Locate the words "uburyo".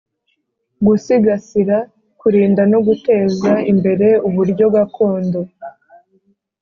4.27-4.65